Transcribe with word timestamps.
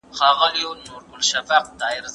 ¬ 0.13 0.19
پردى 0.19 0.61
اور 0.67 0.77
تر 0.85 0.91
واورو 1.01 1.27
سوړ 1.29 1.65
دئ. 1.79 1.97